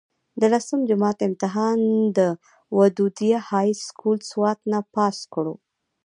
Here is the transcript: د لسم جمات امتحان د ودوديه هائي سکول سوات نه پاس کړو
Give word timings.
د 0.39 0.41
لسم 0.53 0.79
جمات 0.89 1.17
امتحان 1.27 1.79
د 2.17 2.19
ودوديه 2.77 3.39
هائي 3.49 3.73
سکول 3.87 4.17
سوات 4.31 4.59
نه 4.71 4.79
پاس 4.95 5.17
کړو 5.33 5.55